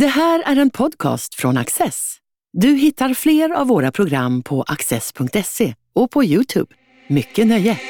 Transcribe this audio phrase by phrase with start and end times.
[0.00, 2.16] Det här är en podcast från Access.
[2.52, 6.74] Du hittar fler av våra program på access.se och på Youtube.
[7.08, 7.80] Mycket nöje!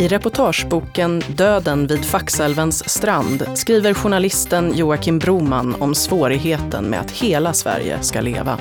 [0.00, 7.52] I reportageboken Döden vid Faxälvens strand skriver journalisten Joakim Broman om svårigheten med att hela
[7.52, 8.58] Sverige ska leva.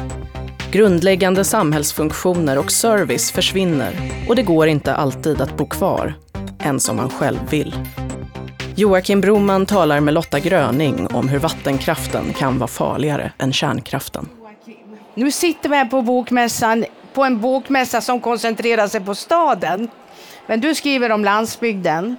[0.72, 6.14] Grundläggande samhällsfunktioner och service försvinner och det går inte alltid att bo kvar,
[6.60, 7.76] ens om man själv vill.
[8.78, 14.30] Joakim Broman talar med Lotta Gröning om hur vattenkraften kan vara farligare än kärnkraften.
[15.14, 19.88] Nu sitter vi här på bokmässan, på en bokmässa som koncentrerar sig på staden.
[20.48, 22.16] Men du skriver om landsbygden.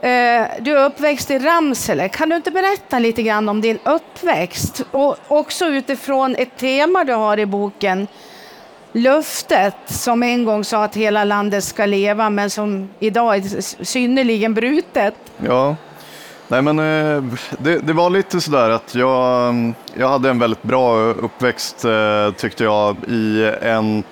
[0.00, 2.08] Eh, du är uppväxt i Ramsele.
[2.08, 4.82] Kan du inte berätta lite grann om din uppväxt?
[4.90, 8.06] Och också utifrån ett tema du har i boken,
[8.92, 14.54] löftet som en gång sa att hela landet ska leva men som idag är synnerligen
[14.54, 15.14] brutet.
[15.46, 15.76] Ja,
[16.48, 17.24] nej men eh,
[17.58, 19.54] det, det var lite sådär att jag,
[19.94, 24.02] jag hade en väldigt bra uppväxt eh, tyckte jag i en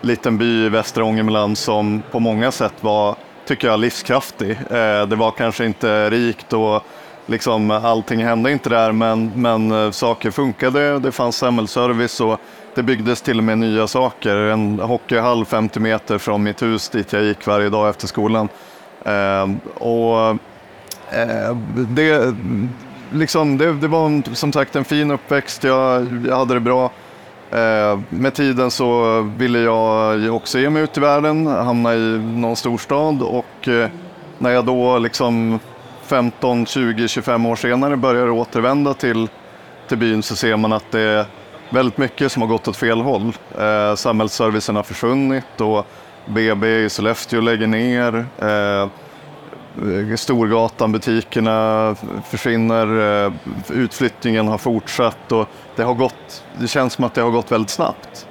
[0.00, 3.16] liten by i västra Ångermanland som på många sätt var,
[3.46, 4.50] tycker jag, livskraftig.
[4.50, 6.82] Eh, det var kanske inte rikt och
[7.26, 12.40] liksom allting hände inte där men, men saker funkade, det fanns samhällsservice och
[12.74, 14.36] det byggdes till och med nya saker.
[14.36, 18.48] En hockeyhall 50 meter från mitt hus dit jag gick varje dag efter skolan.
[19.04, 20.30] Eh, och
[21.10, 21.56] eh,
[21.88, 22.34] det,
[23.10, 26.90] liksom, det, det, var som sagt en fin uppväxt, jag, jag hade det bra.
[27.50, 32.56] Eh, med tiden så ville jag också ge mig ut i världen, hamna i någon
[32.56, 33.88] storstad och eh,
[34.38, 35.60] när jag då liksom
[36.02, 39.28] 15, 20, 25 år senare börjar återvända till,
[39.88, 41.26] till byn så ser man att det
[41.70, 43.32] väldigt mycket som har gått åt fel håll.
[43.58, 45.86] Eh, samhällsservicen har försvunnit och
[46.26, 48.26] BB i Sollefteå lägger ner.
[48.38, 48.88] Eh,
[50.16, 51.96] Storgatan, butikerna
[52.28, 53.32] försvinner, eh,
[53.68, 57.70] utflyttningen har fortsatt och det, har gått, det känns som att det har gått väldigt
[57.70, 58.26] snabbt.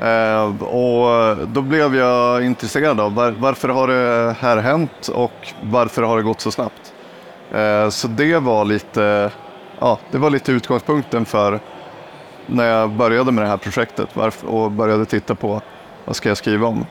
[0.00, 6.02] Eh, och då blev jag intresserad av var, varför har det här hänt och varför
[6.02, 6.92] har det gått så snabbt?
[7.54, 9.30] Eh, så det var lite,
[9.80, 11.60] ja, det var lite utgångspunkten för
[12.46, 14.08] när jag började med det här projektet
[14.44, 15.60] och började titta på
[16.04, 16.86] vad ska jag skriva om.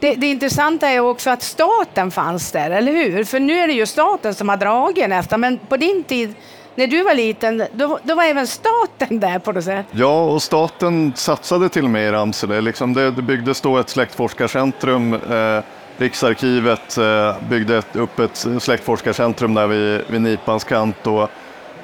[0.00, 3.24] Det, det intressanta är också att staten fanns där, eller hur?
[3.24, 6.34] För nu är det ju staten som har dragit nästan, men på din tid
[6.74, 9.86] när du var liten, då, då, var även staten där på något sätt.
[9.90, 12.60] Ja, och staten satsade till och med i Ramsele.
[12.60, 15.14] Liksom det, det byggdes då ett släktforskarcentrum.
[15.14, 15.60] Eh,
[15.98, 21.06] Riksarkivet eh, byggde ett, upp ett släktforskarcentrum där vid, vid Nipans kant.
[21.06, 21.30] Och,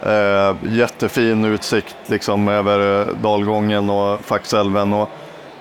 [0.07, 4.93] Eh, jättefin utsikt liksom över eh, dalgången och Faxälven.
[4.93, 5.09] Och,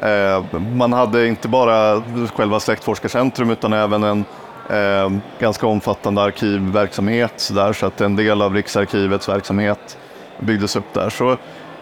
[0.06, 0.44] eh,
[0.76, 2.04] man hade inte bara
[2.36, 4.26] själva släktforskarcentrum utan även en
[4.70, 5.10] eh,
[5.40, 9.98] ganska omfattande arkivverksamhet så, där, så att en del av Riksarkivets verksamhet
[10.40, 11.10] byggdes upp där.
[11.10, 11.32] Så,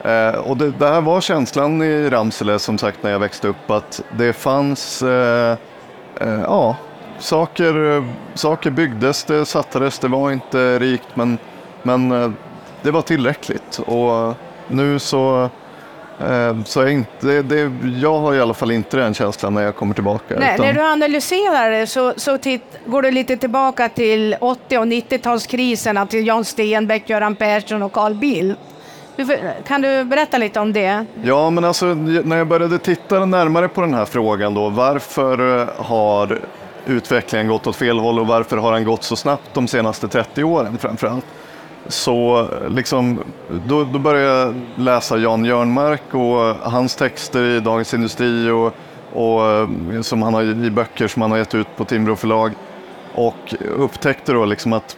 [0.09, 3.71] eh, och det, det, här var känslan i Ramsele som sagt när jag växte upp
[3.71, 5.57] att det fanns eh,
[6.21, 6.75] eh, ja,
[7.19, 8.03] saker, eh,
[8.33, 11.37] saker byggdes, det sattades, det var inte rikt men,
[11.83, 12.31] men eh,
[12.81, 13.79] det var tillräckligt.
[13.85, 14.35] Och
[14.67, 15.49] nu så
[16.19, 19.75] eh, så är inte, det, jag har i alla fall inte den känslan när jag
[19.75, 20.35] kommer tillbaka.
[20.39, 20.65] Nej, utan...
[20.65, 26.07] När du analyserar det så, så titt, går du lite tillbaka till 80 och 90-talskriserna,
[26.07, 28.59] till Jan Stenbeck, Göran Persson och Carl Bildt.
[29.67, 31.05] Kan du berätta lite om det?
[31.23, 36.39] Ja, men alltså när jag började titta närmare på den här frågan då, varför har
[36.85, 40.43] utvecklingen gått åt fel håll och varför har den gått så snabbt de senaste 30
[40.43, 41.25] åren framförallt?
[41.87, 43.19] Så liksom,
[43.67, 48.73] då, då började jag läsa Jan Jörnmark och hans texter i Dagens Industri och,
[49.13, 49.67] och eh,
[50.01, 52.51] som han har, i böcker som han har gett ut på Timbro förlag.
[53.15, 54.97] Och upptäckte då liksom att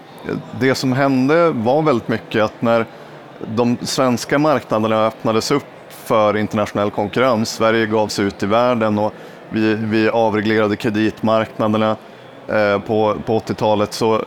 [0.59, 2.85] det som hände var väldigt mycket att när
[3.55, 9.13] de svenska marknaderna öppnades upp för internationell konkurrens, Sverige gav sig ut i världen och
[9.49, 11.95] vi, vi avreglerade kreditmarknaderna
[12.51, 14.21] Eh, på, på 80-talet så, eh,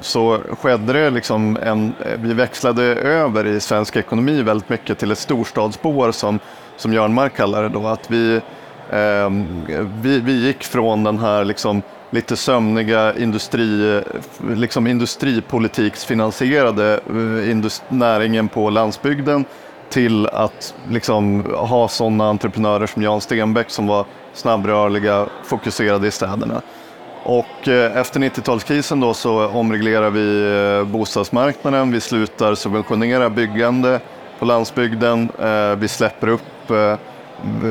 [0.00, 5.10] så skedde det liksom en, eh, vi växlade över i svensk ekonomi väldigt mycket till
[5.10, 6.38] ett storstadsspår som,
[6.76, 7.86] som Jörnmark kallar det då.
[7.86, 8.40] Att vi,
[8.90, 9.30] eh,
[10.02, 14.02] vi, vi gick från den här liksom lite sömniga industri,
[14.54, 17.00] liksom industripolitiksfinansierade
[17.50, 19.44] indust näringen på landsbygden
[19.90, 26.62] till att liksom ha sådana entreprenörer som Jan Stenbeck som var snabbrörliga, fokuserade i städerna.
[27.28, 34.00] Och eh, efter 90-talskrisen då så omreglerar vi eh, bostadsmarknaden, vi slutar subventionera byggande
[34.38, 36.42] på landsbygden, eh, vi släpper upp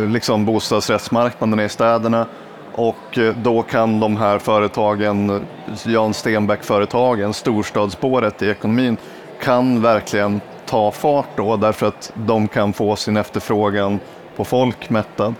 [0.07, 2.25] liksom bostadsrättsmarknaden i städerna.
[2.74, 5.45] Och då kan de här företagen,
[5.86, 8.98] Jan Stenbeck-företagen, storstadsspåret i ekonomin,
[9.42, 14.00] kan verkligen ta fart då därför att de kan få sin efterfrågan
[14.36, 15.33] på folk mättad.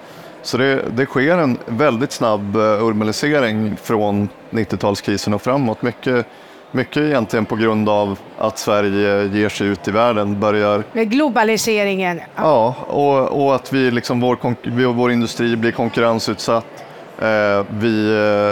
[0.47, 5.81] Så det, det sker en väldigt snabb eh, urbanisering från 90-talskrisen och framåt.
[5.81, 6.25] Mycket,
[6.71, 10.83] mycket egentligen på grund av att Sverige ger sig ut i världen, börjar...
[10.94, 12.21] Med globaliseringen?
[12.35, 16.85] Ja, och, och att vi liksom vår, vår industri blir konkurrensutsatt.
[17.21, 18.09] Eh, vi,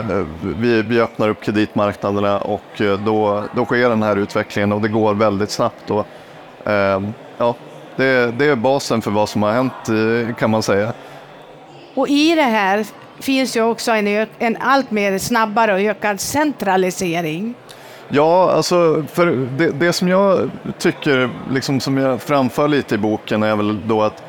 [0.09, 4.88] eh, vi, vi öppnar upp kreditmarknaderna och då, då sker den här utvecklingen och det
[4.88, 5.92] går väldigt snabbt.
[5.92, 6.07] Och,
[7.38, 7.56] ja,
[7.95, 10.94] det, det är basen för vad som har hänt kan man säga.
[11.95, 12.86] Och i det här
[13.19, 17.53] finns ju också en, en allt mer snabbare och ökad centralisering.
[18.09, 19.25] Ja, alltså för
[19.57, 24.01] det, det som jag tycker, liksom som jag framför lite i boken är väl då
[24.01, 24.24] att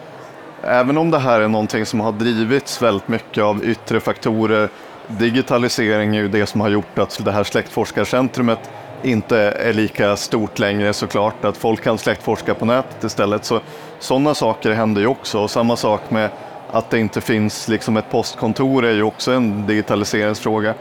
[0.62, 4.68] även om det här är någonting som har drivits väldigt mycket av yttre faktorer,
[5.08, 8.70] digitalisering är ju det som har gjort att det här släktforskarcentrumet
[9.02, 13.44] inte är lika stort längre såklart, att folk kan släktforska på nätet istället.
[13.44, 13.60] Så,
[13.98, 16.30] sådana saker händer ju också och samma sak med
[16.70, 20.74] att det inte finns liksom ett postkontor är ju också en digitaliseringsfråga.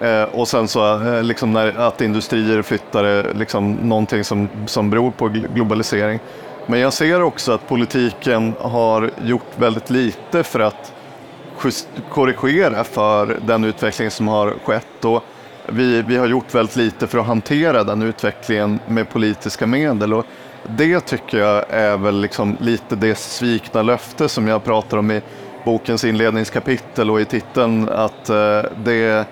[0.00, 4.90] Eh, och sen så eh, liksom när, att industrier flyttar är liksom någonting som, som
[4.90, 6.20] beror på globalisering.
[6.66, 10.92] Men jag ser också att politiken har gjort väldigt lite för att
[11.64, 15.04] just korrigera för den utveckling som har skett.
[15.04, 15.24] Och
[15.66, 20.14] vi, vi har gjort väldigt lite för att hantera den utvecklingen med politiska medel.
[20.14, 20.26] Och
[20.62, 25.20] det tycker jag är väl liksom lite det svikna löfte som jag pratar om i
[25.64, 29.24] bokens inledningskapitel och i titeln, att eh, det,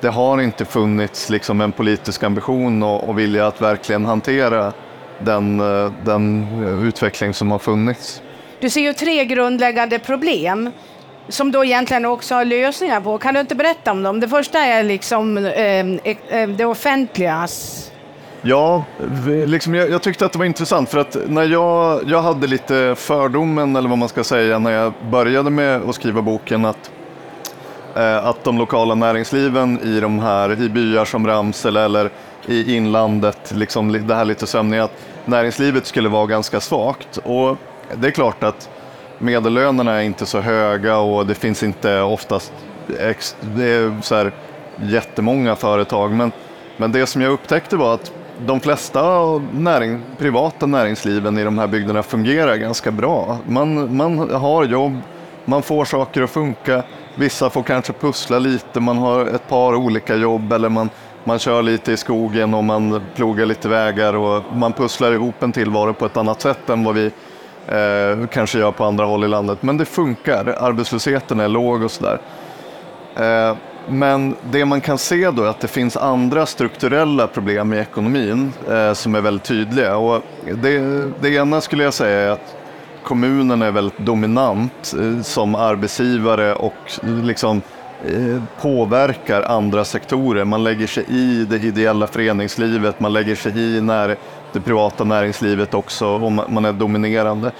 [0.00, 4.72] det har inte funnits liksom en politisk ambition och, och vilja att verkligen hantera
[5.18, 6.46] den, eh, den
[6.86, 8.22] utveckling som har funnits.
[8.60, 10.70] Du ser ju tre grundläggande problem
[11.28, 13.18] som då egentligen också har lösningar på.
[13.18, 14.20] Kan du inte berätta om dem?
[14.20, 15.86] Det första är liksom eh,
[16.40, 17.91] eh det offentligas
[18.44, 18.84] Ja,
[19.46, 22.94] liksom jag, jag, tyckte att det var intressant för att när jag, jag hade lite
[22.98, 26.90] fördomen, eller vad man ska säga, när jag började med att skriva boken att,
[27.96, 32.10] eh, att de lokala näringsliven i de här, i byar som Ramsele eller
[32.46, 37.18] i inlandet, liksom det här lite sömniga, att näringslivet skulle vara ganska svagt.
[37.24, 37.56] Och
[37.94, 38.68] det är klart att
[39.18, 42.52] medellönerna är inte så höga och det finns inte oftast,
[43.40, 44.32] det är så här
[44.76, 46.32] jättemånga företag, men,
[46.76, 49.02] men det som jag upptäckte var att de flesta
[49.52, 53.38] näring, privata näringsliven i de här bygderna fungerar ganska bra.
[53.46, 54.98] Man, man har jobb,
[55.44, 56.82] man får saker att funka.
[57.14, 60.90] Vissa får kanske pussla lite, man har ett par olika jobb eller man,
[61.24, 65.52] man kör lite i skogen och man plogar lite vägar och man pusslar ihop en
[65.52, 67.10] tillvaro på ett annat sätt än vad vi
[67.66, 69.62] eh, kanske gör på andra håll i landet.
[69.62, 72.18] Men det funkar, arbetslösheten är låg och sådär.
[73.16, 73.56] Eh,
[73.88, 78.52] men det man kan se då är att det finns andra strukturella problem i ekonomin
[78.70, 79.96] eh, som är väldigt tydliga.
[79.96, 80.22] Och
[80.62, 80.78] det,
[81.20, 82.56] det ena skulle jag säga är att
[83.02, 87.62] kommunen är väldigt dominant eh, som arbetsgivare och eh, liksom
[88.06, 90.44] eh, påverkar andra sektorer.
[90.44, 94.16] Man lägger sig i det ideella föreningslivet, man lägger sig i när
[94.52, 97.52] det privata näringslivet också och man är dominerande.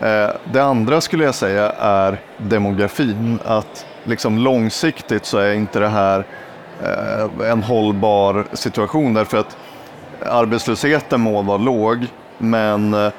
[0.00, 3.38] Eh, det andra skulle jag säga är demografin.
[3.44, 6.24] Att liksom långsiktigt så är inte det här
[6.82, 9.14] eh, en hållbar situation.
[9.14, 9.56] Därför att
[10.26, 12.06] arbetslösheten må vara låg
[12.38, 13.10] men eh,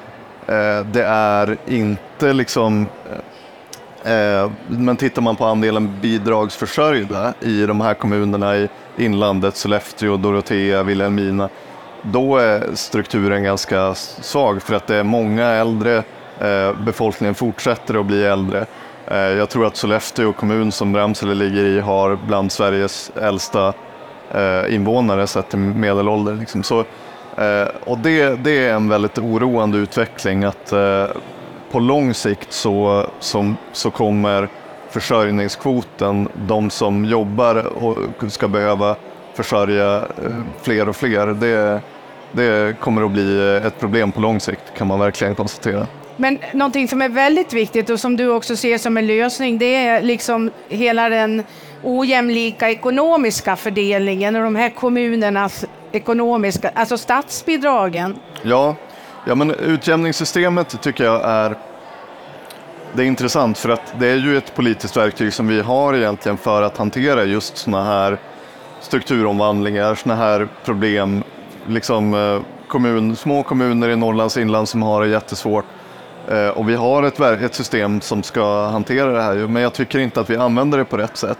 [0.92, 2.86] det är inte liksom
[4.04, 10.82] eh, men tittar man på andelen bidragsförsörjda i de här kommunerna i inlandet, Sollefteå, Dorotea,
[10.82, 11.48] Vilhelmina,
[12.02, 14.62] då är strukturen ganska svag.
[14.62, 16.02] För att det är många äldre,
[16.84, 18.66] befolkningen fortsätter att bli äldre.
[19.08, 23.72] Eh, jag tror att Sollefteå kommun som Ramsele ligger i har bland Sveriges äldsta
[24.34, 26.34] eh, invånare sett till medelålder.
[26.34, 26.62] Liksom.
[26.62, 26.80] Så,
[27.36, 30.72] eh, och det, det, är en väldigt oroande utveckling att
[31.70, 34.48] på lång sikt så, som, så kommer
[34.90, 37.96] försörjningskvoten, de som jobbar och
[38.28, 38.96] ska behöva
[39.34, 40.02] försörja
[40.62, 41.80] fler och fler, det,
[42.32, 45.86] det kommer att bli ett problem på lång sikt kan man verkligen konstatera.
[46.16, 49.74] Men någonting som är väldigt viktigt och som du också ser som en lösning, det
[49.74, 51.42] är liksom hela den
[51.82, 58.16] ojämlika ekonomiska fördelningen och de här kommunernas ekonomiska, alltså statsbidragen.
[58.42, 58.76] Ja,
[59.26, 61.56] ja men utjämningssystemet tycker jag är
[62.96, 66.38] det är intressant för att det är ju ett politiskt verktyg som vi har egentligen
[66.38, 68.18] för att hantera just sådana här
[68.80, 71.22] strukturomvandlingar, sådana här problem.
[71.66, 75.64] Liksom eh, kommun, små kommuner i Norrlands inland som har det jättesvårt
[76.54, 80.20] och vi har ett, ett system som ska hantera det här, men jag tycker inte
[80.20, 81.38] att vi använder det på rätt sätt.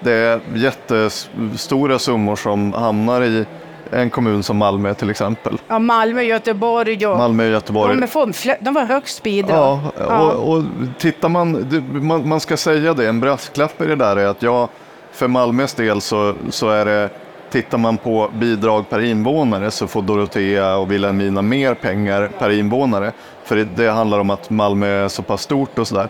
[0.00, 3.46] det är jättestora summor som hamnar i
[3.90, 5.58] en kommun som Malmö till exempel.
[5.68, 7.18] Ja, Malmö, Göteborg och...
[7.18, 8.00] Malmö och Göteborg.
[8.00, 9.78] De, de var högst bidrag.
[9.98, 10.64] Ja, och, och
[10.98, 14.68] tittar man, man, man ska säga det, en brasklapp i det där är att jag,
[15.12, 17.10] för Malmös del så, så är det
[17.50, 23.12] Tittar man på bidrag per invånare så får Dorotea och Vilhelmina mer pengar per invånare.
[23.44, 26.08] För det, handlar om att Malmö är så pass stort och sådär.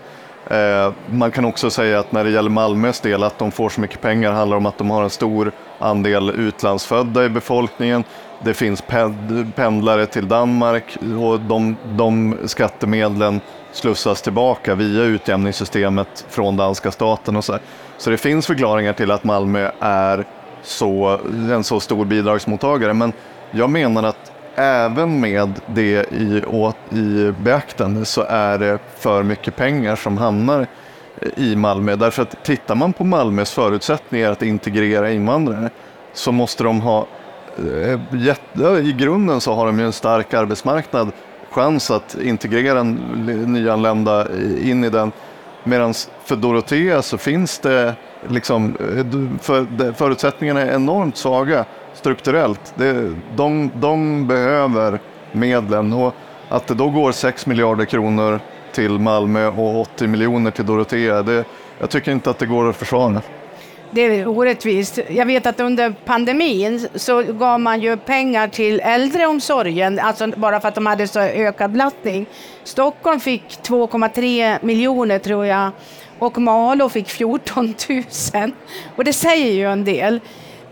[0.51, 3.81] Eh, man kan också säga att när det gäller Malmös del, att de får så
[3.81, 8.05] mycket pengar handlar om att de har en stor andel utlandsfödda i befolkningen.
[8.45, 8.83] Det finns
[9.55, 13.41] pendlare till Danmark och de, de skattemedlen
[13.73, 17.53] slussas tillbaka via utjämningssystemet från danska staten och så.
[17.53, 17.61] Här.
[17.99, 20.25] Så det finns förklaringar till att Malmö är
[20.63, 21.21] så,
[21.53, 22.95] en så stor bidragsmottagare.
[22.95, 23.13] Men
[23.51, 26.43] jag menar att även med det i,
[26.91, 30.67] i beaktande så är det för mycket pengar som hamnar
[31.37, 31.97] i Malmö.
[31.97, 35.71] Därför att tittar man på Malmös förutsättningar att integrera invandrare
[36.13, 37.07] så måste de ha,
[37.59, 41.13] eh, i grunden så har de ju en stark arbetsmarknad,
[41.51, 44.27] chans att integrera nyanlända
[44.63, 45.13] in i den.
[45.65, 47.95] Medan för Dorotea så finns det
[48.31, 52.75] liksom, eh, för, förutsättningarna är enormt svaga strukturellt.
[52.75, 55.01] Det, de, de behöver
[55.33, 56.15] medlen och
[56.49, 58.41] att det då går 6 miljarder kronor
[58.73, 61.45] till Malmö och 80 miljoner till Dorotea, det,
[61.79, 63.23] jag tycker inte att det går att försvara.
[63.91, 64.99] Det är orättvist.
[65.09, 70.69] Jag vet att under pandemin så gav man ju pengar till äldreomsorgen, alltså bara för
[70.69, 72.27] att de hade så ökad belastning.
[72.65, 75.71] Stockholm fick 2,3 miljoner tror jag
[76.19, 77.75] och Malå fick 14
[78.35, 78.53] 000.
[78.97, 80.21] Och det säger ju en del.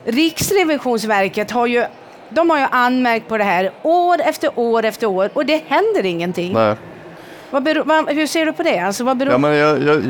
[0.04, 1.84] Riksrevisionsverket har ju,
[2.28, 6.06] de har ju anmärkt på det här år efter år efter år och det händer
[6.06, 6.52] ingenting.
[6.52, 6.76] Nej.
[7.50, 8.78] Vad beror, vad, hur ser du på det?
[8.78, 9.32] Alltså, vad beror...
[9.32, 10.02] ja, men jag, jag,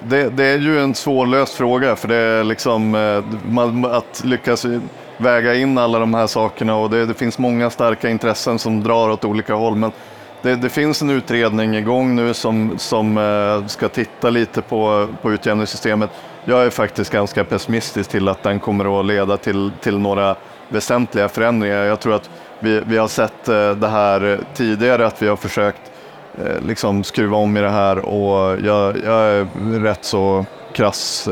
[0.00, 4.66] det, det, är ju en svårlöst fråga för det är liksom eh, man, att lyckas
[5.16, 9.10] väga in alla de här sakerna och det, det, finns många starka intressen som drar
[9.10, 9.76] åt olika håll.
[9.76, 9.92] Men
[10.42, 15.32] det, det, finns en utredning igång nu som, som eh, ska titta lite på, på
[15.32, 16.10] utjämningssystemet.
[16.44, 20.36] Jag är faktiskt ganska pessimistisk till att den kommer att leda till, till några
[20.68, 21.84] väsentliga förändringar.
[21.84, 22.30] Jag tror att
[22.60, 25.92] vi, vi har sett eh, det här tidigare, att vi har försökt
[26.38, 29.46] eh, liksom skruva om i det här och jag, jag är
[29.80, 31.28] rätt så krass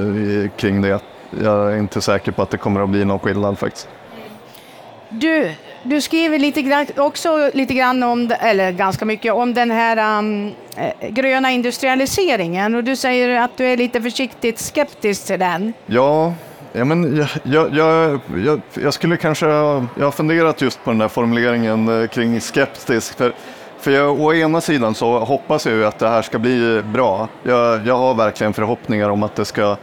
[0.57, 1.01] kring det.
[1.43, 3.89] Jag är inte säker på att det kommer att bli någon skillnad faktiskt.
[5.09, 5.55] Du,
[5.87, 10.53] du skriver lite grann, också lite grann om, eller ganska mycket, om den här um,
[10.77, 15.73] eh, gröna industrialiseringen och du säger att du är lite försiktigt skeptisk till den.
[15.87, 16.35] Ja,
[16.73, 21.09] ja men jag, jag, jag, jag skulle kanske, jag har funderat just på den där
[21.09, 23.17] formuleringen eh, kring skeptisk.
[23.17, 23.33] För,
[23.81, 27.29] för jag, å ena sidan så hoppas jag ju att det här ska bli bra.
[27.43, 29.77] Jag, jag har verkligen förhoppningar om att det ska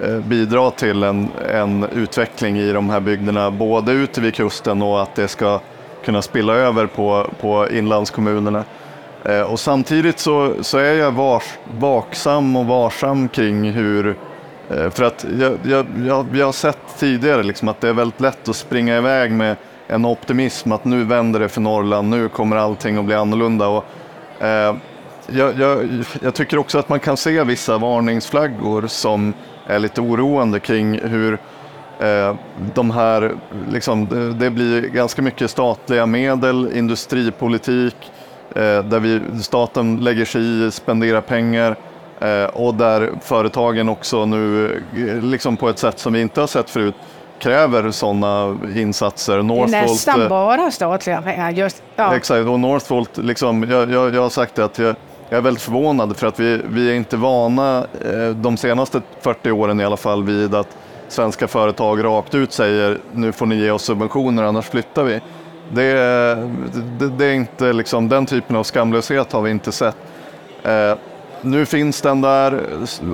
[0.00, 5.02] Eh, bidra till en, en utveckling i de här bygderna, både ute vid kusten och
[5.02, 5.60] att det ska
[6.04, 8.64] kunna spilla över på, på inlandskommunerna.
[9.24, 14.16] Eh, och samtidigt så, så är jag vars, vaksam och varsam kring hur
[14.70, 18.20] eh, för att jag, jag, jag, jag har sett tidigare liksom att det är väldigt
[18.20, 22.56] lätt att springa iväg med en optimism att nu vänder det för Norrland, nu kommer
[22.56, 23.68] allting att bli annorlunda.
[23.68, 23.84] Och,
[24.40, 24.76] eh,
[25.26, 25.88] jag, jag,
[26.22, 29.34] jag, tycker också att man kan se vissa varningsflaggor som
[29.66, 31.38] är lite oroande kring hur
[32.00, 32.34] eh,
[32.74, 33.36] de här,
[33.70, 34.08] liksom,
[34.38, 37.96] det, blir ganska mycket statliga medel, industripolitik,
[38.54, 41.76] eh, där vi, staten lägger sig i, spenderar pengar
[42.20, 44.82] eh, och där företagen också nu,
[45.22, 46.94] liksom på ett sätt som vi inte har sett förut,
[47.38, 49.42] kräver sådana insatser.
[49.42, 51.50] Northvolt, det är nästan bara statliga pengar.
[51.50, 52.16] Just, ja.
[52.16, 54.96] Exakt, och Northvolt, liksom, jag, jag, jag har sagt det att jag,
[55.28, 59.50] jag är väldigt förvånad för att vi, vi är inte vana eh, de senaste 40
[59.50, 60.76] åren i alla fall vid att
[61.08, 65.20] svenska företag rakt ut säger nu får ni ge oss subventioner annars flyttar vi.
[65.72, 65.92] Det,
[66.98, 69.96] det, det är inte liksom, den typen av skamlöshet har vi inte sett.
[70.62, 70.94] Eh,
[71.42, 72.60] nu finns den där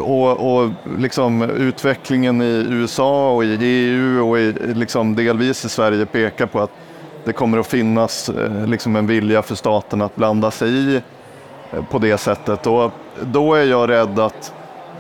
[0.01, 6.07] och, och liksom utvecklingen i USA och i EU och i, liksom delvis i Sverige
[6.07, 6.71] pekar på att
[7.25, 11.03] det kommer att finnas eh, liksom en vilja för staten att blanda sig i
[11.91, 12.67] på det sättet.
[12.67, 14.53] Och då är jag rädd att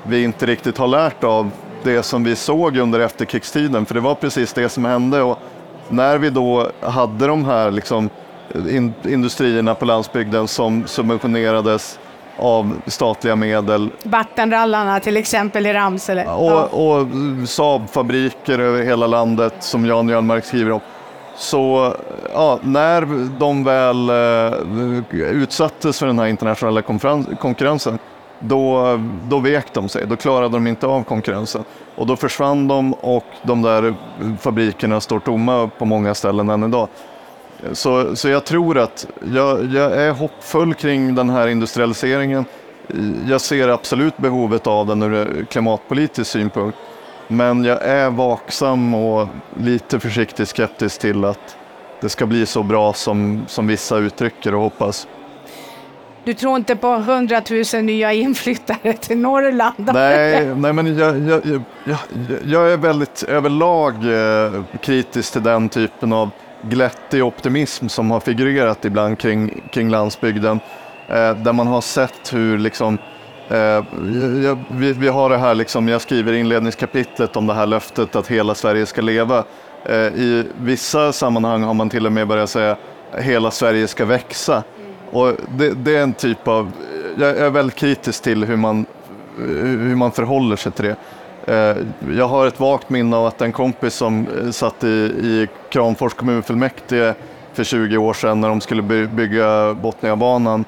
[0.02, 1.50] vi inte riktigt har lärt av
[1.82, 5.22] det som vi såg under efterkrigstiden, för det var precis det som hände.
[5.22, 5.38] Och
[5.88, 8.10] när vi då hade de här liksom,
[8.54, 11.98] in, industrierna på landsbygden som subventionerades
[12.36, 13.90] av statliga medel.
[14.02, 16.26] Vattenrallarna till exempel i Ramsele.
[16.26, 16.64] Och, ja.
[16.64, 17.06] och
[17.48, 20.80] Saabfabriker över hela landet som Jan Jönmark skriver om.
[21.36, 21.94] Så
[22.32, 26.82] ja, när de väl eh, utsattes för den här internationella
[27.40, 27.98] konkurrensen,
[28.38, 30.06] då, då vek de sig.
[30.06, 31.64] Då klarade de inte av konkurrensen.
[31.94, 33.94] Och då försvann de och de där
[34.40, 36.88] fabrikerna står tomma på många ställen än idag.
[37.72, 42.44] Så, så jag tror att jag, jag är hoppfull kring den här industrialiseringen.
[43.26, 46.78] Jag ser absolut behovet av den ur klimatpolitisk synpunkt.
[47.32, 51.56] Men jag är vaksam och lite försiktigt skeptisk till att
[52.00, 55.06] det ska bli så bra som, som vissa uttrycker och hoppas.
[56.24, 57.42] Du tror inte på 100
[57.74, 59.90] 000 nya inflyttare till Norrland?
[59.94, 61.98] Nej, nej men jag, jag, jag,
[62.44, 66.30] jag är väldigt överlag eh, kritisk till den typen av
[66.62, 70.60] glättig optimism som har figurerat ibland kring, kring landsbygden.
[71.08, 72.98] Eh, där man har sett hur liksom,
[73.48, 73.84] Eh,
[74.70, 78.54] vi, vi, har det här, liksom, jag skriver inledningskapitlet om det här löftet att hela
[78.54, 79.44] Sverige ska leva.
[79.84, 82.76] Eh, I vissa sammanhang har man till och med börjat säga
[83.18, 84.62] hela Sverige ska växa.
[85.10, 86.72] Och det, det, är en typ av,
[87.18, 88.86] jag är väldigt kritisk till hur man,
[89.38, 90.96] hur man förhåller sig till det.
[91.46, 91.76] Eh,
[92.16, 96.14] jag har ett vagt minne av att en kompis som eh, satt i, i Kramfors
[96.14, 97.14] kommunfullmäktige
[97.52, 100.64] för 20 år sedan när de skulle bygga Botniabanan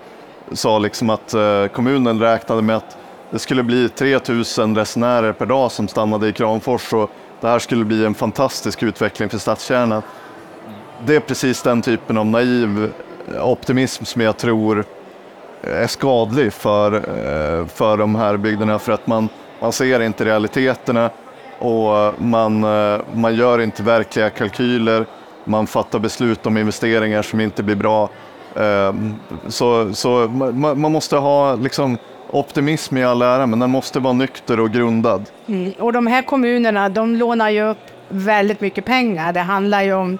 [0.56, 2.96] sa liksom att eh, kommunen räknade med att
[3.30, 7.84] det skulle bli 3000 resenärer per dag som stannade i Kramfors och det här skulle
[7.84, 10.02] bli en fantastisk utveckling för stadskärnan.
[11.06, 12.92] Det är precis den typen av naiv
[13.34, 14.84] eh, optimism som jag tror
[15.62, 19.28] är skadlig för, eh, för de här bygderna för att man
[19.61, 21.11] man ser inte realiteterna
[21.58, 22.61] och man,
[23.14, 25.06] man gör inte verkliga kalkyler.
[25.44, 28.11] Man fattar beslut om investeringar som inte blir bra.
[28.56, 29.14] Ehm,
[29.49, 31.99] så, så man, man måste ha liksom
[32.30, 35.25] optimism i all ära, men den måste vara nykter och grundad.
[35.46, 35.73] Mm.
[35.78, 39.32] Och de här kommunerna, de lånar ju upp väldigt mycket pengar.
[39.32, 40.18] Det handlar ju om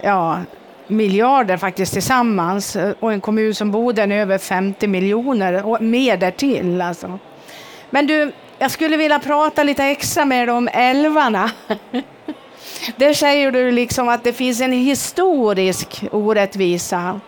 [0.00, 0.38] ja,
[0.86, 2.76] miljarder faktiskt tillsammans.
[2.76, 6.80] Eh, och en kommun som Boden över 50 miljoner och mer därtill.
[6.80, 7.18] Alltså.
[7.90, 11.50] Men du, jag skulle vilja prata lite extra med dig om älvarna.
[12.96, 17.20] Där säger du liksom att det finns en historisk orättvisa.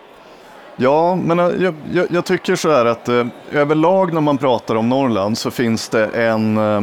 [0.79, 4.75] Ja, men eh, jag, jag, jag tycker så här att eh, överlag när man pratar
[4.75, 6.81] om Norrland så finns det en eh,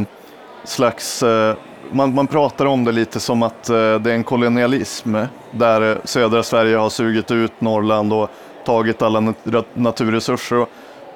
[0.63, 1.55] slags eh,
[1.91, 5.15] man, man, pratar om det lite som att eh, det är en kolonialism
[5.51, 8.29] där eh, södra Sverige har sugit ut Norrland och
[8.65, 10.57] tagit alla nat naturresurser.
[10.57, 10.69] Och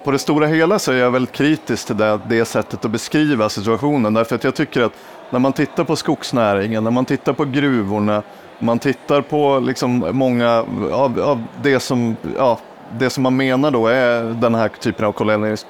[0.03, 3.49] på det stora hela så är jag väldigt kritisk till det, det sättet att beskriva
[3.49, 4.13] situationen.
[4.13, 4.93] Därför att jag tycker att
[5.29, 8.23] när man tittar på skogsnäringen, när man tittar på gruvorna,
[8.59, 12.59] man tittar på liksom många av, av det, som, ja,
[12.97, 15.67] det som man menar då är den här typen av kolonialism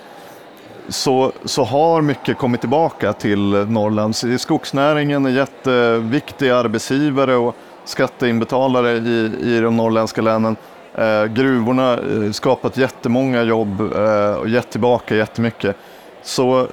[0.90, 4.16] så, så har mycket kommit tillbaka till Norrland.
[4.16, 7.56] Skogsnäringen är jätteviktig arbetsgivare och
[7.86, 10.56] skatteinbetalare i, i de norrländska länen.
[10.96, 15.76] Eh, gruvorna eh, skapat jättemånga jobb eh, och gett tillbaka jättemycket.
[16.24, 16.68] Så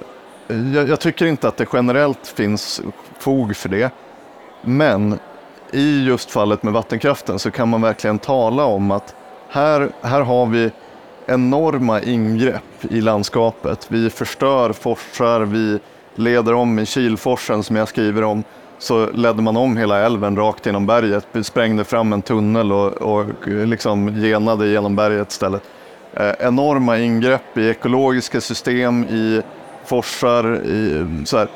[0.49, 2.83] eh, jag, jag, tycker inte att det generellt finns
[3.19, 3.91] fog för det.
[4.63, 5.19] Men
[5.73, 9.15] i just fallet med vattenkraften så kan man verkligen tala om att
[9.57, 10.71] här, här har vi
[11.27, 13.87] enorma ingrepp i landskapet.
[13.89, 15.79] Vi förstör forsar, vi
[16.15, 18.45] leder om i Kilforsen som jag skriver om
[18.79, 23.27] så ledde man om hela älven rakt genom berget, sprängde fram en tunnel och, och
[23.47, 25.63] liksom genade genom berget istället.
[26.13, 29.43] Eh, enorma ingrepp i ekologiska system, i
[29.85, 31.49] forsar, i, så här,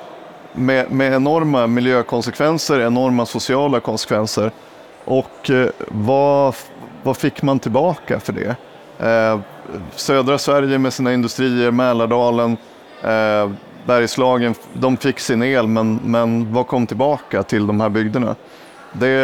[0.52, 4.50] med, med, enorma miljökonsekvenser, enorma sociala konsekvenser.
[5.04, 6.54] Och eh, vad,
[7.02, 8.56] vad fick man tillbaka för det?
[9.06, 9.40] Eh,
[9.96, 12.56] södra Sverige med sina industrier, Mälardalen,
[13.02, 13.50] eh,
[13.86, 18.36] Bergslagen, de fick sin el, men, men vad kom tillbaka till de här bygderna?
[18.92, 19.16] Det,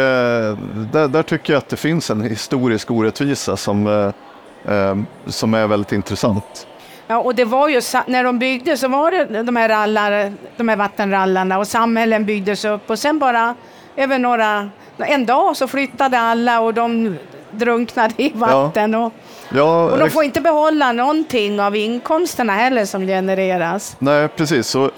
[0.91, 5.67] där, där tycker jag att det finns en historisk orättvisa som, eh, eh, som är
[5.67, 6.67] väldigt intressant.
[7.07, 10.69] Ja, och det var ju när de byggde så var det de här, rallar, de
[10.69, 13.55] här vattenrallarna och samhällen byggdes upp och sen bara
[13.95, 17.17] över några, en dag så flyttade alla och de
[17.51, 18.93] drunknade i vatten.
[18.93, 19.05] Ja.
[19.05, 19.13] Och,
[19.49, 23.95] ja, och de får inte behålla någonting av inkomsterna heller som genereras.
[23.99, 24.67] Nej, precis.
[24.67, 24.91] Så, eh,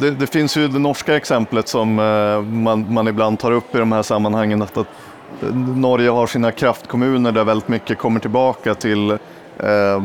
[0.00, 3.78] det, det, finns ju det norska exemplet som eh, man, man ibland tar upp i
[3.78, 4.62] de här sammanhangen.
[4.62, 4.86] Att, att
[5.76, 10.02] Norge har sina kraftkommuner där väldigt mycket kommer tillbaka till, eh,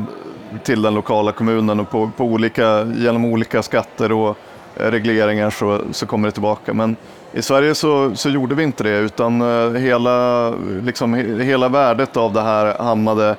[0.63, 4.36] till den lokala kommunen och på, på olika, genom olika skatter och eh,
[4.75, 6.73] regleringar så, så kommer det tillbaka.
[6.73, 6.95] Men
[7.34, 10.49] i Sverige så, så gjorde vi inte det utan eh, hela,
[10.84, 13.36] liksom, hela värdet av det här hamnade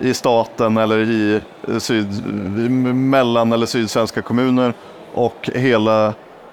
[0.00, 2.12] i staten eller i eh, syd,
[2.58, 4.72] i mellan eller sydsvenska kommuner
[5.14, 6.06] och hela,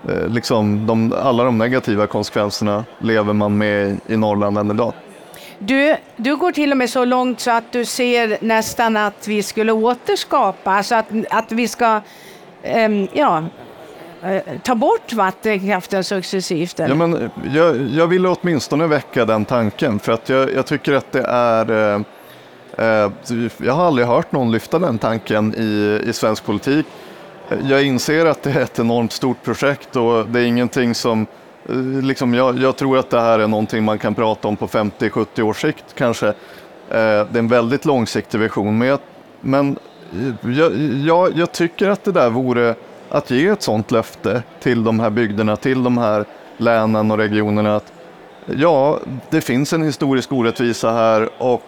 [0.10, 4.94] eh, liksom, de, alla de negativa konsekvenserna lever man med i Norrland än idag.
[5.60, 9.44] Du, du går till och med så långt så att du ser nästan att vi
[9.44, 12.02] skulle återskapa, alltså att, att vi ska
[12.88, 13.44] um, ja,
[14.24, 16.80] Eh, ta bort vattenkraften successivt.
[16.80, 16.96] Eller?
[16.96, 21.12] Ja, men jag, jag vill åtminstone väcka den tanken för att jag, jag tycker att
[21.12, 22.02] det är eh,
[22.78, 23.12] eh,
[23.58, 26.86] jag har aldrig hört någon lyfta den tanken i, i svensk politik.
[27.64, 31.28] Jag inser att det är ett enormt stort projekt och det är ingenting som
[31.70, 34.68] Eh, liksom, jag, jag, tror att det här är någonting man kan prata om på
[34.68, 36.28] 50-70 års sikt kanske.
[36.28, 36.34] Eh,
[36.90, 37.00] det
[37.34, 38.78] är en väldigt långsiktig vision.
[38.78, 39.00] Men, jag,
[39.42, 39.80] men
[40.42, 40.74] jag,
[41.06, 42.76] jag, jag, tycker att det där vore
[43.10, 46.26] att ge ett sådant löfte till de här bygderna, till de här
[46.58, 47.76] länen och regionerna.
[47.76, 47.94] att
[48.46, 51.64] Ja, det finns en historisk orättvisa här och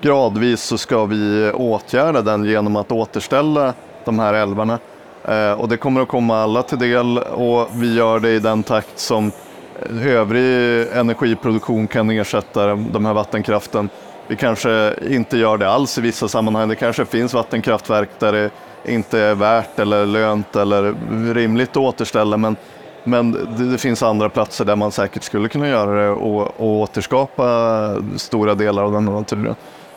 [0.00, 3.74] gradvis så ska vi åtgärda den genom att återställa
[4.04, 4.78] de här älvarna.
[5.24, 8.62] Eh, och det kommer att komma alla till del och vi gör det i den
[8.62, 9.32] takt som
[10.04, 13.88] övrig energiproduktion kan ersätta de här vattenkraften.
[14.28, 16.68] Vi kanske inte gör det alls i vissa sammanhang.
[16.68, 18.50] Det kanske finns vattenkraftverk där det
[18.84, 20.94] inte är värt eller lönt eller
[21.34, 22.36] rimligt att återställa.
[22.36, 22.56] Men,
[23.04, 26.80] men det, det finns andra platser där man säkert skulle kunna göra det och, och
[26.80, 29.54] återskapa stora delar av den naturen.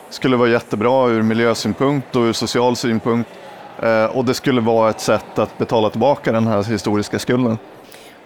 [0.08, 3.30] Det skulle vara jättebra ur miljösynpunkt och ur social synpunkt.
[3.82, 7.58] Eh, och det skulle vara ett sätt att betala tillbaka den här historiska skulden.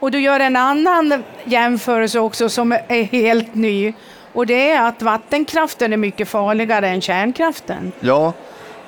[0.00, 3.92] Och du gör en annan jämförelse också som är helt ny.
[4.32, 7.92] Och det är att vattenkraften är mycket farligare än kärnkraften.
[8.00, 8.32] Ja,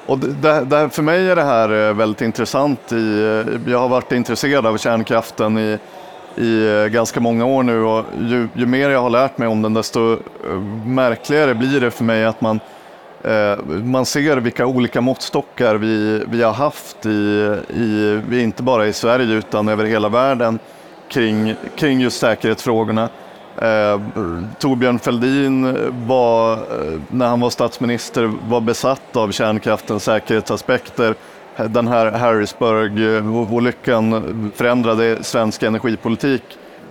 [0.06, 2.92] och det, det, för mig är det här eh, väldigt intressant.
[2.92, 5.78] I, eh, jag har varit intresserad av kärnkraften i,
[6.36, 9.62] i eh, ganska många år nu och ju, ju, mer jag har lärt mig om
[9.62, 10.18] den desto
[10.84, 12.60] märkligare blir det för mig att man
[13.24, 18.92] Eh, man ser vilka olika måttstockar vi, vi har haft, i, i, inte bara i
[18.92, 20.58] Sverige utan över hela världen
[21.08, 23.08] kring, kring just säkerhetsfrågorna.
[23.62, 24.01] Eh,
[24.59, 26.59] Torbjörn Fälldin var, eh,
[27.09, 31.14] när han var statsminister, var besatt av kärnkraftens säkerhetsaspekter.
[31.57, 36.42] Den här Harrisburg-olyckan förändrade svensk energipolitik.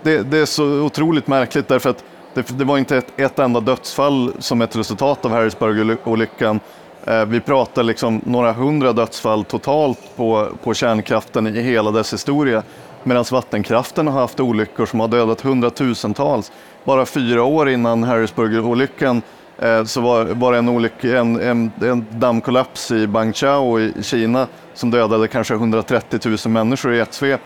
[0.02, 2.04] Det, det är så otroligt märkligt därför att
[2.34, 6.60] det, det var inte ett, ett enda dödsfall som ett resultat av Harrisburg-olyckan.
[7.04, 12.62] Eh, vi pratar liksom några hundra dödsfall totalt på, på kärnkraften i hela dess historia.
[13.04, 16.52] Medan vattenkraften har haft olyckor som har dödat hundratusentals.
[16.84, 19.22] Bara fyra år innan Harrisburg-olyckan
[19.58, 24.46] eh, så var, var det en, olycka, en, en, en dammkollaps i Bangchao i Kina
[24.74, 27.40] som dödade kanske 130 000 människor i ett svep.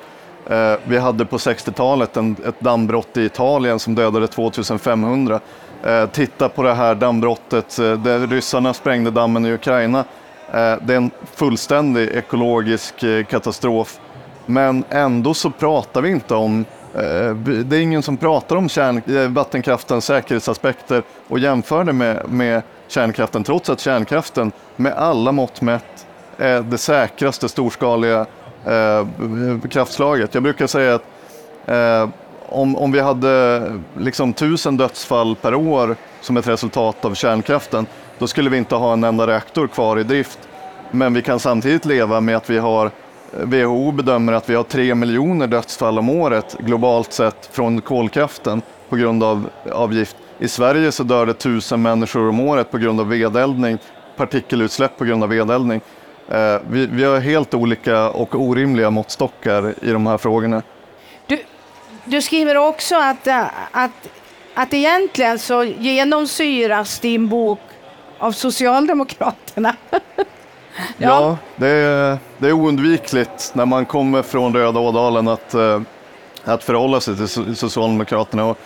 [0.51, 5.41] Eh, vi hade på 60-talet ett dammbrott i Italien som dödade 2500.
[5.85, 9.99] Eh, titta på det här dammbrottet eh, där ryssarna sprängde dammen i Ukraina.
[10.53, 14.01] Eh, det är en fullständig ekologisk eh, katastrof.
[14.47, 19.03] Men ändå så pratar vi inte om eh, det är ingen som pratar om kärn,
[19.07, 25.61] eh, vattenkraftens säkerhetsaspekter och jämför det med, med kärnkraften, trots att kärnkraften med alla mått
[25.61, 26.07] mätt
[26.37, 28.27] är det säkraste storskaliga
[28.65, 29.07] eh,
[29.71, 30.35] kraftslaget.
[30.35, 31.05] Jag brukar säga att
[31.67, 32.09] eh,
[32.49, 33.63] om, om vi hade
[33.99, 37.87] liksom tusen dödsfall per år som ett resultat av kärnkraften,
[38.19, 40.39] då skulle vi inte ha en enda reaktor kvar i drift.
[40.91, 42.91] Men vi kan samtidigt leva med att vi har
[43.33, 48.97] WHO bedömer att vi har tre miljoner dödsfall om året globalt sett från kolkraften på
[48.97, 50.17] grund av, avgift.
[50.39, 53.79] I Sverige så dör det tusen människor om året på grund av vedeldning,
[54.17, 55.81] partikelutsläpp på grund av vedeldning.
[56.29, 60.63] Eh, vi, vi har helt olika och orimliga måttstockar i de här frågorna.
[61.27, 61.39] Du,
[62.05, 64.09] du skriver också att, eh, att,
[64.55, 67.61] att egentligen så genomsyras din bok
[68.19, 69.77] av Socialdemokraterna.
[70.77, 75.81] ja, ja det, är, det är oundvikligt när man kommer från Röda Ådalen att, eh,
[76.45, 78.45] att förhålla sig till Socialdemokraterna.
[78.45, 78.59] Och,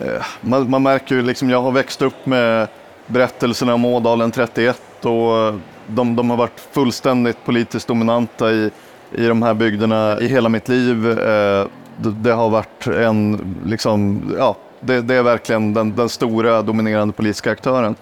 [0.00, 2.68] eh, man, man märker ju, liksom, jag har växt upp med
[3.06, 5.54] berättelserna om Ådalen 31 och eh,
[5.86, 8.70] de, de har varit fullständigt politiskt dominanta i,
[9.12, 11.10] i de här bygderna i hela mitt liv.
[11.10, 16.62] Eh, det, det, har varit en, liksom, ja, det, det är verkligen den, den, stora
[16.62, 17.94] dominerande politiska aktören.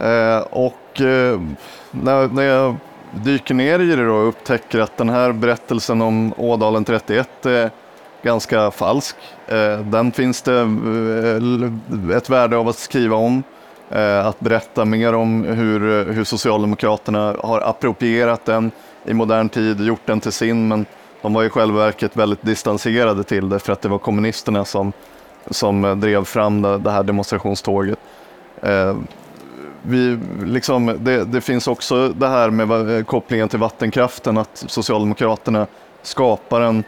[0.00, 1.40] Eh, och eh,
[1.90, 2.76] när, när jag
[3.12, 7.70] dyker ner i det och upptäcker att den här berättelsen om Ådalen 31 är
[8.22, 9.16] ganska falsk.
[9.46, 10.60] Eh, den finns det
[12.16, 13.42] ett värde av att skriva om.
[14.24, 18.70] Att berätta mer om hur, hur Socialdemokraterna har approprierat den
[19.04, 20.86] i modern tid, gjort den till sin, men
[21.22, 24.92] de var i själva verket väldigt distanserade till det för att det var kommunisterna som,
[25.50, 27.98] som drev fram det, det här demonstrationståget.
[29.82, 35.66] Vi, liksom, det, det, finns också det här med eh, kopplingen till vattenkraften, att Socialdemokraterna
[36.02, 36.84] skapar en,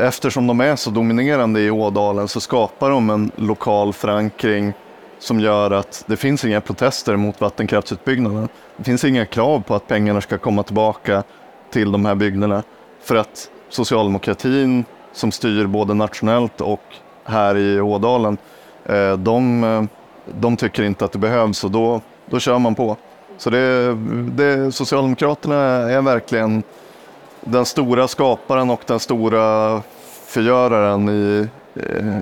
[0.00, 4.72] eftersom de är så dominerande i Ådalen så skapar de en lokal förankring
[5.18, 8.48] som gör att det finns inga protester mot vattenkraftsutbyggnaden.
[8.76, 11.22] Det finns inga krav på att pengarna ska komma tillbaka
[11.70, 12.62] till de här bygderna.
[13.04, 16.82] för att socialdemokratin som styr både nationellt och
[17.24, 18.36] här i Ådalen,
[18.84, 19.84] eh, de, eh,
[20.26, 22.96] de tycker inte att det behövs och då, då kör man på.
[23.38, 23.94] Så det,
[24.32, 25.56] det, Socialdemokraterna
[25.90, 26.62] är verkligen
[27.40, 29.82] den stora skaparen och den stora
[30.26, 31.48] förgöraren i,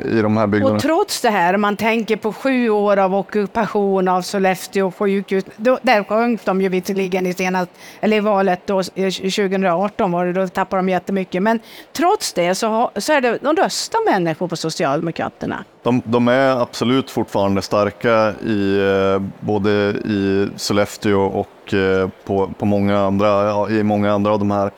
[0.05, 0.75] i de här bygderna.
[0.75, 5.79] Och trots det här, man tänker på sju år av ockupation av Sollefteå sjukhus, då,
[5.83, 10.49] där sjönk de ju visserligen i, senast, eller i valet då, 2018 var det, då
[10.49, 11.43] tappade de jättemycket.
[11.43, 11.61] Men
[11.93, 15.65] trots det så, så är det, de röstar människor på Socialdemokraterna.
[15.83, 22.67] De, de är absolut fortfarande starka i eh, både i Sollefteå och eh, på, på
[22.67, 24.71] många andra, i många andra av de här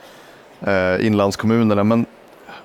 [0.61, 1.83] eh, inlandskommunerna.
[1.83, 2.05] Men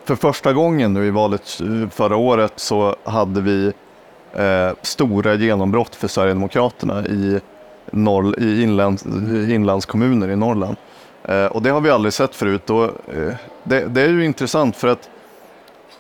[0.09, 3.73] för första gången nu i valet eh, förra året så hade vi
[4.35, 7.41] eh, stora genombrott för Sverigedemokraterna i,
[7.91, 9.07] norr, i inlands,
[9.49, 10.77] inlandskommuner i Norrland.
[11.25, 12.71] Eh, och det har vi aldrig sett förut.
[12.71, 15.09] Och, eh, det, det, är ju intressant för att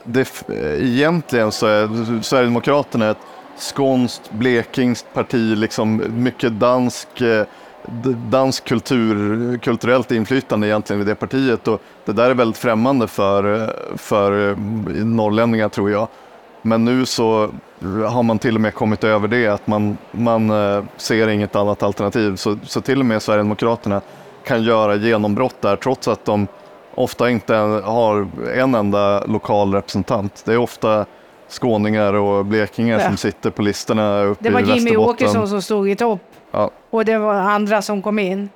[0.04, 3.26] det, eh, egentligen så är Sverigedemokraterna ett
[3.58, 7.44] skånskt, blekingskt parti, liksom mycket dansk eh,
[8.30, 13.72] dansk kultur, kulturellt inflytande egentligen i det partiet och det där är väldigt främmande för,
[13.96, 14.56] för
[15.04, 16.08] norrlänningar tror jag.
[16.62, 17.50] Men nu så
[18.08, 21.82] har man till och med kommit över det, att man, man eh, ser inget annat
[21.82, 22.36] alternativ.
[22.36, 24.00] Så, så till och med Sverigedemokraterna
[24.44, 26.46] kan göra genombrott där trots att de
[26.94, 30.42] ofta inte har en enda lokal representant.
[30.44, 31.06] Det är ofta
[31.48, 33.06] skåningar och blekingar ja.
[33.06, 34.66] som sitter på listorna uppe i Västerbotten.
[34.66, 36.70] Det var Jimmy Åkesson som stod i topp Ja.
[36.90, 38.50] Och det var andra som kom in.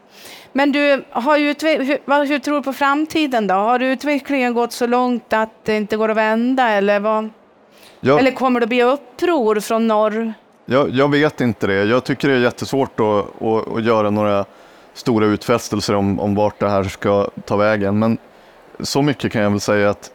[0.52, 3.55] Men du, har hur, hur tror du på framtiden då?
[3.55, 7.31] Har utvecklingen gått så långt att det inte går att vända eller vad?
[8.00, 8.18] Ja.
[8.18, 10.33] Eller kommer det bli uppror från norr?
[10.64, 11.85] Jag, jag vet inte det.
[11.85, 14.44] Jag tycker det är jättesvårt att, att, att göra några
[14.94, 17.98] stora utfästelser om, om vart det här ska ta vägen.
[17.98, 18.18] Men
[18.81, 20.11] så mycket kan jag väl säga att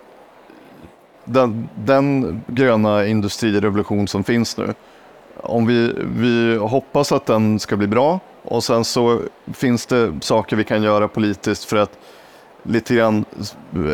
[1.25, 4.73] den, den gröna industrirevolution som finns nu,
[5.43, 9.19] om vi, vi hoppas att den ska bli bra och sen så
[9.53, 11.91] finns det saker vi kan göra politiskt för att
[12.63, 13.25] lite grann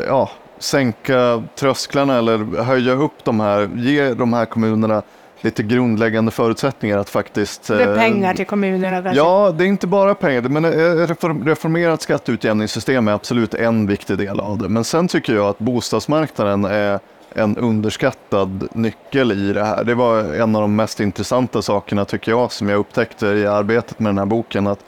[0.08, 0.30] ja,
[0.60, 5.02] sänka trösklarna eller höja upp de här, ge de här kommunerna
[5.42, 7.68] lite grundläggande förutsättningar att faktiskt...
[7.68, 9.18] Det är eh, pengar till kommunerna kanske?
[9.18, 14.40] Ja, det är inte bara pengar, men ett reformerat skatteutjämningssystem är absolut en viktig del
[14.40, 14.70] av det.
[14.70, 17.00] Men sen tycker jag att bostadsmarknaden är
[17.36, 19.84] en underskattad nyckel i det här.
[19.84, 24.00] Det var en av de mest intressanta sakerna tycker jag som jag upptäckte i arbetet
[24.00, 24.68] med den här boken.
[24.68, 24.80] Att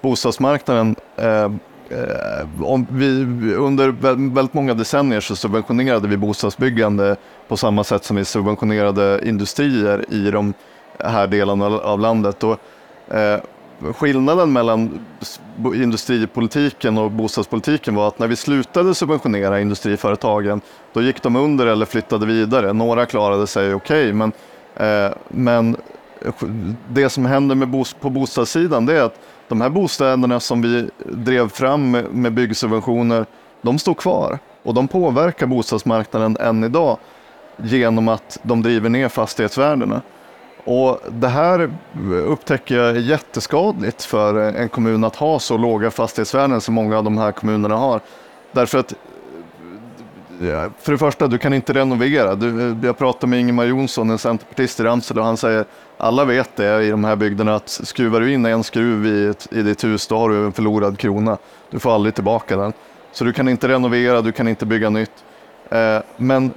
[0.00, 1.50] bostadsmarknaden eh, eh
[2.62, 3.06] om vi,
[3.54, 3.88] under
[4.34, 7.16] väldigt många decennier så subventionerade vi bostadsbyggande
[7.48, 10.54] på samma sätt som vi subventionerade industrier i de
[10.98, 12.44] här delarna av landet.
[12.44, 12.58] Och,
[13.14, 13.40] eh,
[13.94, 15.00] skillnaden mellan
[15.74, 20.60] industripolitiken och bostadspolitiken var att när vi slutade subventionera industriföretagen,
[20.92, 22.72] då gick de under eller flyttade vidare.
[22.72, 24.32] Några klarade sig okej, okay, men,
[24.76, 25.76] eh, men
[26.88, 30.90] det som händer med bos på bostadssidan det är att de här bostäderna som vi
[31.04, 33.26] drev fram med, med byggsubventioner,
[33.62, 36.98] de står kvar och de påverkar bostadsmarknaden än idag
[37.56, 40.02] genom att de driver ner fastighetsvärdena.
[40.64, 41.70] Och det här
[42.26, 47.04] upptäcker jag är jätteskadligt för en kommun att ha så låga fastighetsvärden som många av
[47.04, 48.00] de här kommunerna har.
[48.52, 48.94] Därför att
[50.78, 52.34] för det första, du kan inte renovera.
[52.34, 55.64] Du, jag pratade med Ingemar Jonsson, en centerpartist i Ramsele, och han säger
[55.98, 59.48] alla vet det i de här bygderna att skruvar du in en skruv i, ett,
[59.52, 61.38] i ditt hus, då har du en förlorad krona.
[61.70, 62.72] Du får aldrig tillbaka den.
[63.12, 65.24] Så du kan inte renovera, du kan inte bygga nytt.
[65.70, 66.52] Eh, men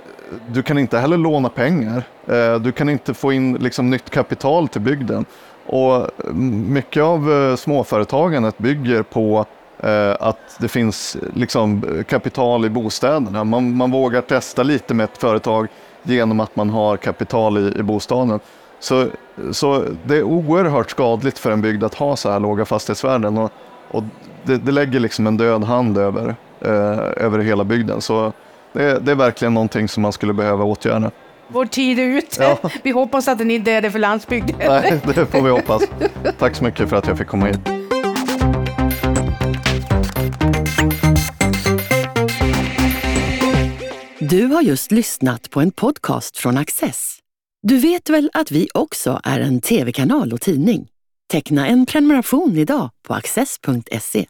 [0.48, 2.04] du kan inte heller låna pengar.
[2.28, 5.26] Eh, du kan inte få in liksom, nytt kapital till bygden.
[5.66, 9.46] Och mm, mycket av eh, småföretagandet bygger på
[9.80, 13.44] eh, att det finns liksom, kapital i bostäderna.
[13.44, 15.68] Man, man vågar testa lite med ett företag
[16.04, 18.40] genom att man har kapital i, i bostaden.
[18.80, 19.08] Så,
[19.52, 23.38] så det är oerhört skadligt för en bygd att ha så här låga fastighetsvärden.
[23.38, 23.52] Och,
[23.92, 24.04] och
[24.44, 28.02] det, det lägger liksom en död hand över, eh, över hela bygden.
[28.02, 28.34] Så
[28.74, 31.12] det, det, är verkligen någonting som man skulle behöva åtgärda.
[31.48, 32.44] Vår tid är ute.
[32.44, 32.70] Ja.
[32.84, 34.56] Vi hoppas att den inte är det för landsbygden.
[34.60, 35.84] Nej, det får vi hoppas.
[36.40, 37.60] Tack så mycket för att jag fick komma hit.
[44.30, 47.20] Du har just lyssnat på en podcast från Access.
[47.62, 50.88] Du vet väl att vi också är en tv-kanal och tidning?
[51.32, 54.28] Teckna en prenumeration idag på access.se.